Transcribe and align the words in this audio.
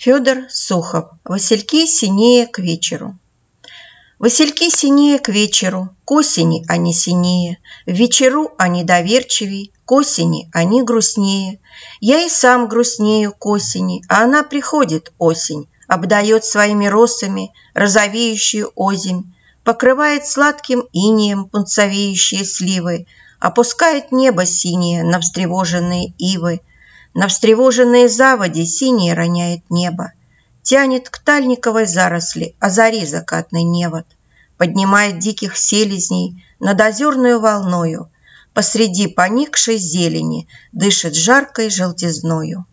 Федор 0.00 0.44
Сухов. 0.48 1.06
Васильки 1.24 1.84
синее 1.84 2.46
к 2.46 2.60
вечеру. 2.60 3.18
Васильки 4.20 4.70
синее 4.70 5.18
к 5.18 5.28
вечеру, 5.28 5.88
к 6.04 6.12
осени 6.12 6.64
они 6.68 6.94
синее, 6.94 7.58
В 7.84 7.90
вечеру 7.90 8.52
они 8.58 8.84
доверчивей, 8.84 9.72
к 9.84 9.90
осени 9.90 10.48
они 10.52 10.84
грустнее. 10.84 11.58
Я 11.98 12.24
и 12.24 12.28
сам 12.28 12.68
грустнею 12.68 13.32
к 13.32 13.44
осени, 13.46 14.04
а 14.08 14.22
она 14.22 14.44
приходит, 14.44 15.12
осень, 15.18 15.66
Обдает 15.88 16.44
своими 16.44 16.86
росами 16.86 17.52
розовеющую 17.74 18.70
озимь, 18.76 19.24
Покрывает 19.64 20.24
сладким 20.28 20.84
инеем 20.92 21.46
пунцовеющие 21.46 22.44
сливы, 22.44 23.08
Опускает 23.40 24.12
небо 24.12 24.46
синее 24.46 25.02
на 25.02 25.18
встревоженные 25.18 26.14
ивы, 26.18 26.60
на 27.14 27.28
встревоженные 27.28 28.08
заводи 28.08 28.64
синее 28.64 29.14
роняет 29.14 29.62
небо, 29.70 30.12
Тянет 30.62 31.08
к 31.08 31.18
тальниковой 31.18 31.86
заросли, 31.86 32.54
а 32.60 32.68
зари 32.68 33.06
закатный 33.06 33.62
невод, 33.62 34.06
Поднимает 34.56 35.18
диких 35.18 35.56
селезней 35.56 36.44
над 36.60 36.80
озерную 36.80 37.40
волною, 37.40 38.10
Посреди 38.54 39.06
поникшей 39.06 39.78
зелени 39.78 40.48
дышит 40.72 41.14
жаркой 41.14 41.70
желтизною. 41.70 42.66